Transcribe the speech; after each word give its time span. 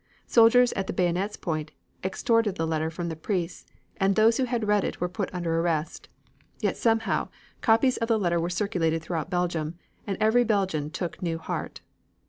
Soldiers 0.25 0.71
at 0.73 0.87
the 0.87 0.93
bayonet's 0.93 1.37
point 1.37 1.69
extorted 2.03 2.55
the 2.55 2.65
letter 2.65 2.89
from 2.89 3.07
the 3.09 3.15
priests, 3.15 3.67
and 3.97 4.15
those 4.15 4.37
who 4.37 4.45
had 4.45 4.67
read 4.67 4.83
it 4.83 4.99
were 4.99 5.07
put 5.07 5.31
under 5.31 5.59
arrest. 5.59 6.09
Yet, 6.59 6.75
somehow, 6.75 7.27
copies 7.61 7.97
of 7.97 8.07
the 8.07 8.17
letter 8.17 8.39
were 8.39 8.49
circulated 8.49 9.03
throughout 9.03 9.29
Belgium, 9.29 9.75
and 10.07 10.17
every 10.19 10.43
Belgian 10.43 10.89
took 10.89 11.21
new 11.21 11.37
heart. 11.37 11.81